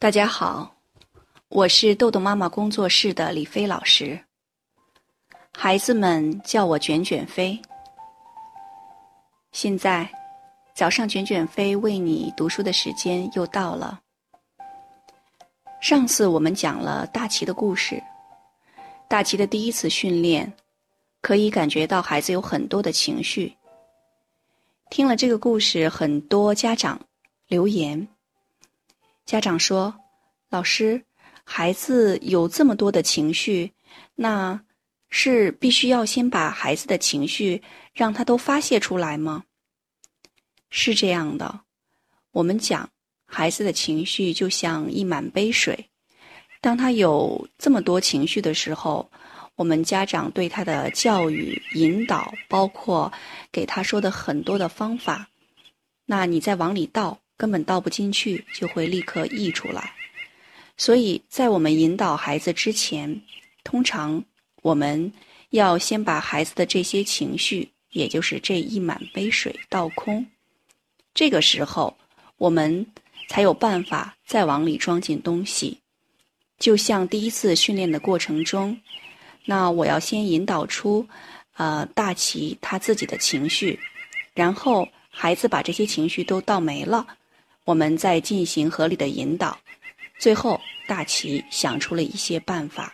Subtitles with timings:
[0.00, 0.74] 大家好，
[1.50, 4.18] 我是豆豆妈妈工作室的李飞老师。
[5.52, 7.60] 孩子们叫我卷卷飞。
[9.52, 10.10] 现在，
[10.74, 14.00] 早上卷卷飞为你读书的时间又到了。
[15.82, 18.02] 上次我们讲了大齐的故事，
[19.06, 20.50] 大齐的第一次训练，
[21.20, 23.54] 可以感觉到孩子有很多的情绪。
[24.88, 26.98] 听了这个故事，很多家长
[27.48, 28.08] 留言。
[29.30, 29.94] 家长说
[30.50, 31.04] ：“老师，
[31.44, 33.72] 孩子有这么多的情绪，
[34.16, 34.60] 那
[35.08, 37.62] 是必须要先把孩子的情绪
[37.94, 39.44] 让他都发泄出来吗？”
[40.68, 41.60] 是这样的，
[42.32, 42.90] 我们讲
[43.24, 45.88] 孩子的情绪就像一满杯水，
[46.60, 49.08] 当他有这么多情绪的时候，
[49.54, 53.12] 我们家长对他的教育引导，包括
[53.52, 55.28] 给他说的很多的方法，
[56.06, 57.20] 那你再往里倒。
[57.40, 59.94] 根本倒不进去，就会立刻溢出来。
[60.76, 63.22] 所以在我们引导孩子之前，
[63.64, 64.22] 通常
[64.60, 65.10] 我们
[65.48, 70.26] 要先把孩子的这些情绪，也就是这一满杯水倒空。
[71.14, 71.96] 这个时候，
[72.36, 72.86] 我们
[73.30, 75.78] 才有办法再往里装进东西。
[76.58, 78.78] 就像第一次训练的过程中，
[79.46, 81.08] 那我要先引导出，
[81.56, 83.80] 呃，大齐他自己的情绪，
[84.34, 87.06] 然后孩子把这些情绪都倒没了。
[87.70, 89.56] 我们在进行合理的引导，
[90.18, 92.92] 最后大齐想出了一些办法，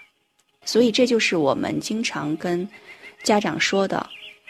[0.66, 2.68] 所以这就是我们经常跟
[3.22, 4.06] 家长说的：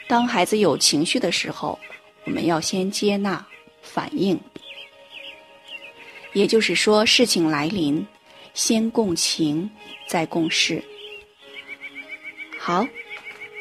[0.09, 1.79] 当孩子有情绪的时候，
[2.25, 3.47] 我们要先接纳、
[3.83, 4.37] 反应。
[6.33, 8.05] 也就是说，事情来临，
[8.53, 9.71] 先共情，
[10.09, 10.83] 再共事。
[12.59, 12.85] 好，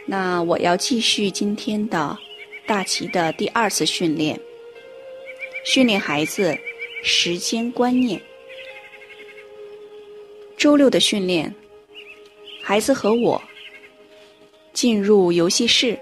[0.07, 2.17] 那我要继续今天的
[2.65, 4.41] 大齐的第二次训练。
[5.65, 6.55] 训练孩子
[7.03, 8.21] 时间观念。
[10.55, 11.53] 周六的训练，
[12.61, 13.41] 孩子和我
[14.73, 15.99] 进入游戏室。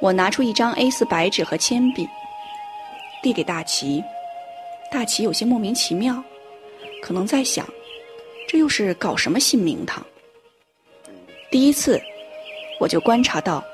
[0.00, 2.06] 我拿出一张 A 四白纸和铅笔，
[3.22, 4.02] 递给大齐。
[4.90, 6.22] 大齐有些莫名其妙，
[7.00, 7.66] 可能在想，
[8.48, 10.04] 这又是搞什么新名堂？
[11.48, 12.02] 第一次，
[12.80, 13.64] 我就观察到，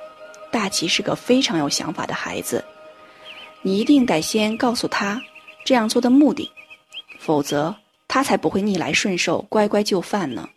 [0.53, 2.63] 大齐是个非常有想法的孩子。
[3.63, 5.23] 你一定得先告诉他
[5.65, 6.51] 这样做的目的，
[7.19, 7.75] 否则
[8.09, 10.49] 他才不会逆来顺受、乖乖就范呢。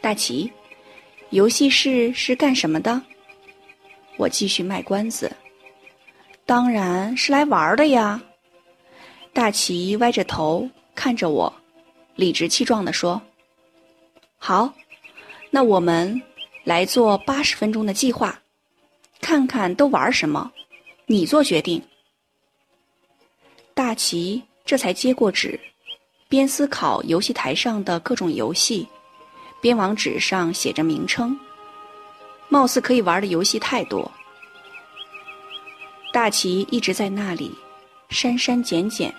[0.00, 0.50] 大齐，
[1.30, 3.02] 游戏室是干什么的？
[4.16, 5.30] 我继续卖关子。
[6.46, 8.20] 当然是来玩的呀。
[9.32, 11.52] 大齐歪着头看着我，
[12.14, 13.20] 理直气壮地说
[14.38, 14.72] ：“好，
[15.50, 16.20] 那我们
[16.64, 18.40] 来做八十分钟的计划，
[19.20, 20.50] 看看都玩什么。”
[21.10, 21.82] 你做决定。
[23.74, 25.58] 大齐这才接过纸，
[26.28, 28.86] 边思考游戏台上的各种游戏，
[29.60, 31.36] 边往纸上写着名称。
[32.48, 34.08] 貌似可以玩的游戏太多。
[36.12, 37.52] 大齐一直在那里
[38.10, 39.12] 删删减减，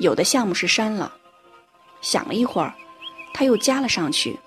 [0.00, 1.10] 有的项目是删了，
[2.02, 2.74] 想了一会儿，
[3.32, 4.38] 他又加了上去。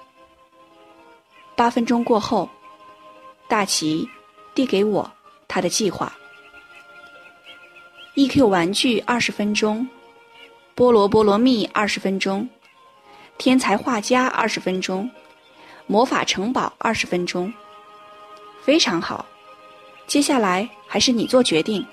[1.56, 2.48] 八分钟过后，
[3.48, 4.08] 大齐
[4.54, 5.12] 递给我。
[5.56, 6.14] 他的计划
[8.16, 8.46] ：E.Q.
[8.46, 9.88] 玩具二十分钟，
[10.76, 12.50] 菠萝菠萝蜜二十分钟，
[13.38, 15.10] 天才画家二十分钟，
[15.88, 17.54] 魔法城堡二十分钟。
[18.66, 19.26] 非常好，
[20.08, 21.88] 接下来还是你做决定，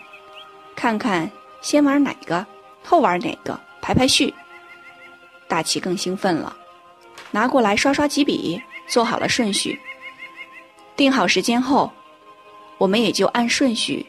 [0.74, 1.30] 看看
[1.60, 2.44] 先玩哪个，
[2.82, 4.34] 后玩哪个，排排序。
[5.46, 6.56] 大齐更兴奋了，
[7.30, 9.80] 拿过来刷刷几笔，做好了顺序。
[10.96, 11.88] 定好时间后。
[12.82, 14.04] 我们也就按顺序，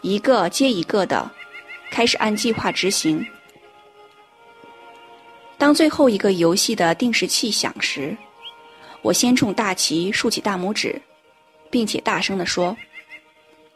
[0.00, 1.30] 一个接一个的，
[1.90, 3.22] 开始按计划执行。
[5.58, 8.16] 当最后一个游戏的定时器响时，
[9.02, 10.98] 我先冲大齐竖起大拇指，
[11.70, 12.74] 并且大声地说：“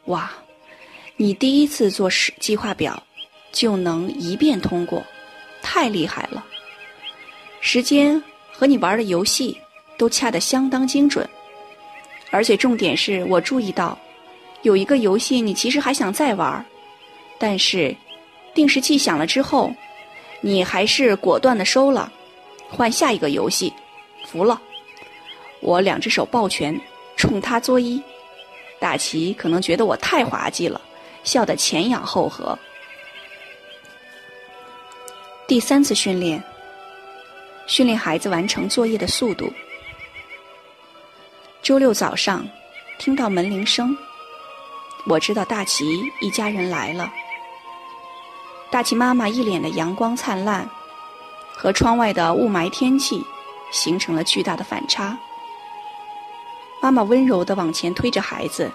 [0.09, 0.33] 哇，
[1.19, 3.03] 你第一次做时计划表
[3.53, 5.05] 就能一遍通过，
[5.61, 6.43] 太厉害了！
[7.61, 9.55] 时间和你玩的游戏
[9.99, 11.29] 都掐得相当精准。”
[12.31, 13.99] 而且重点是我注意到，
[14.63, 16.65] 有一个游戏你其实还想再玩，
[17.39, 17.95] 但是
[18.55, 19.73] 定时器响了之后，
[20.41, 22.13] 你还是果断的收了，
[22.69, 23.73] 换下一个游戏，
[24.27, 24.61] 服了。
[25.61, 26.79] 我两只手抱拳，
[27.17, 28.03] 冲他作揖。
[28.81, 30.81] 大齐可能觉得我太滑稽了，
[31.25, 32.57] 笑得前仰后合。
[35.49, 36.43] 第三次训练，
[37.67, 39.53] 训练孩子完成作业的速度。
[41.63, 42.47] 周六早上，
[42.99, 43.97] 听到门铃声，
[45.09, 47.11] 我知道大齐一家人来了。
[48.71, 50.69] 大齐妈妈一脸的阳光灿烂，
[51.57, 53.25] 和窗外的雾霾天气
[53.71, 55.17] 形成了巨大的反差。
[56.81, 58.71] 妈妈温柔的往前推着孩子：“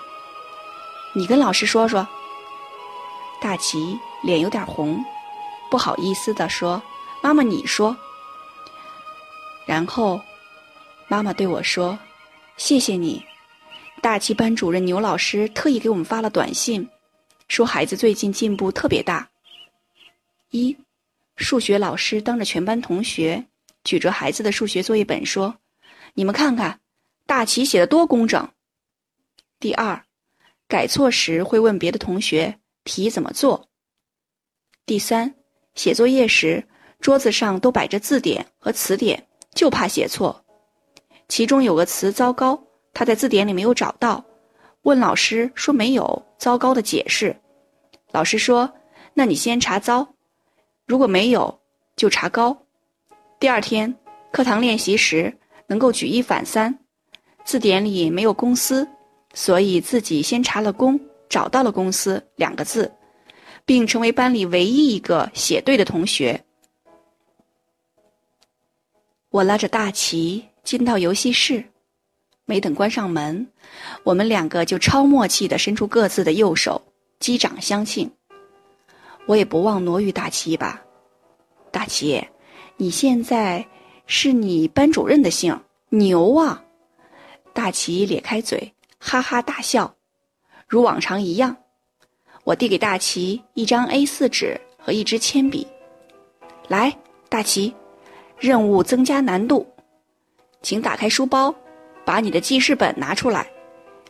[1.14, 2.08] 你跟老师说说。”
[3.40, 5.04] 大齐脸有点红，
[5.70, 6.82] 不好意思的说
[7.22, 7.96] ：“妈妈，你说。”
[9.68, 10.20] 然后，
[11.08, 11.98] 妈妈对我说
[12.58, 13.24] ：“谢谢你。”
[14.04, 16.90] 大齐班主任牛老师特意给我们发了短信，
[17.48, 19.30] 说孩子最近进步特别大。
[20.50, 20.76] 一，
[21.38, 23.46] 数学老师当着全班同学，
[23.86, 25.56] 举着孩子的数学作业本说
[26.16, 26.82] ：“你们看看，
[27.26, 28.50] 大齐写的多工整。”
[29.58, 30.04] 第二，
[30.68, 33.70] 改错时会问别的同学题怎么做。
[34.86, 35.34] 第三，
[35.76, 36.68] 写作业时
[37.00, 40.44] 桌子上都摆着字典和词典，就怕写错。
[41.30, 42.62] 其中有个词“糟糕”，
[42.94, 44.24] 他在字典里没有找到，
[44.84, 47.36] 问老师说没有“糟糕”的解释。
[48.12, 48.72] 老师说
[49.14, 50.08] ：“那你先查‘糟’。”
[50.86, 51.60] 如果没有，
[51.96, 52.56] 就查高。
[53.40, 53.94] 第二天
[54.32, 55.36] 课堂练习时，
[55.68, 56.78] 能够举一反三。
[57.44, 58.88] 字典里没有“公司”，
[59.34, 62.92] 所以自己先查了“公”，找到了“公司”两个字，
[63.66, 66.44] 并成为班里唯一一个写对的同学。
[69.30, 71.64] 我拉着大旗进到游戏室，
[72.46, 73.48] 没等关上门，
[74.04, 76.82] 我们两个就超默契地伸出各自的右手，
[77.20, 78.12] 击掌相庆。
[79.26, 80.82] 我也不忘挪于大齐吧，
[81.72, 82.22] 大齐，
[82.76, 83.66] 你现在
[84.06, 85.58] 是你班主任的姓，
[85.90, 86.62] 牛啊！
[87.54, 89.96] 大齐咧开嘴，哈哈大笑，
[90.68, 91.56] 如往常一样。
[92.44, 95.66] 我递给大齐一张 A4 纸和一支铅笔，
[96.68, 96.94] 来，
[97.30, 97.74] 大齐，
[98.38, 99.66] 任务增加难度，
[100.62, 101.56] 请打开书包，
[102.06, 103.50] 把你的记事本拿出来，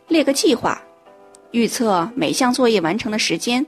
[0.08, 0.82] 列个计划，
[1.52, 3.64] 预测每项作业完成的时间。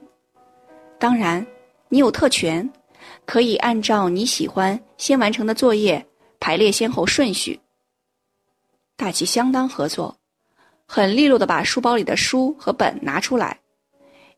[0.99, 1.47] 当然，
[1.89, 2.69] 你有特权，
[3.25, 6.05] 可以按照你喜欢先完成的作业
[6.41, 7.59] 排列先后顺序。
[8.97, 10.17] 大齐相当合作，
[10.87, 13.61] 很利落的把书包里的书和本拿出来，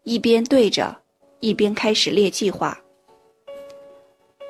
[0.03, 0.95] 一边对着，
[1.41, 2.77] 一边开始列计划。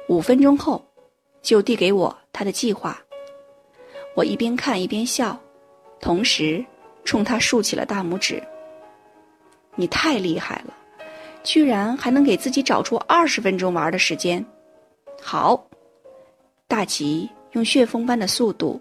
[0.08, 0.82] 五分钟后，
[1.43, 2.99] 就递给我他的计划。
[4.18, 5.38] 我一边看一边笑，
[6.00, 6.64] 同时
[7.04, 8.42] 冲他竖起了大拇指。
[9.76, 10.74] 你太厉害了！
[11.44, 14.44] 居然还能给自己找出二十分钟玩的时间，
[15.22, 15.64] 好！
[16.66, 18.80] 大吉用旋风般的速度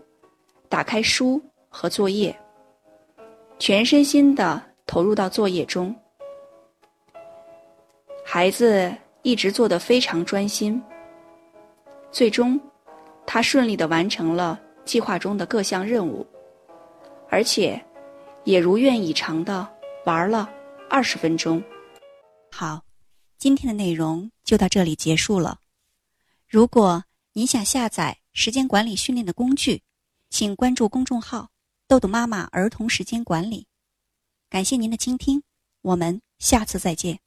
[0.69, 1.39] 打开书
[1.69, 2.35] 和作业，
[3.59, 5.95] 全身心的投入到作业中。
[8.25, 8.91] 孩子
[9.21, 10.81] 一直做得非常专心，
[12.11, 12.59] 最终
[13.23, 16.25] 他顺利的完成了计划中的各项任务，
[17.29, 17.79] 而且
[18.45, 19.67] 也如愿以偿的
[20.05, 20.49] 玩了
[20.89, 21.61] 二十分钟。
[22.49, 22.83] 好，
[23.37, 25.59] 今天的内容就到这里结束了。
[26.47, 27.03] 如果
[27.33, 29.83] 您想下载时间管理训练的工具，
[30.29, 31.49] 请关注公众号
[31.87, 33.67] “豆豆妈妈儿童时间管理”。
[34.49, 35.43] 感谢您的倾听，
[35.81, 37.19] 我们下次再见。